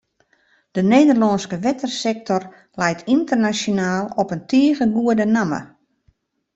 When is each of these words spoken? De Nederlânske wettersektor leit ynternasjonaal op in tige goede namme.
De 0.73 0.81
Nederlânske 0.93 1.55
wettersektor 1.65 2.43
leit 2.79 3.01
ynternasjonaal 3.13 4.05
op 4.21 4.29
in 4.35 4.41
tige 4.49 4.85
goede 4.97 5.25
namme. 5.35 5.61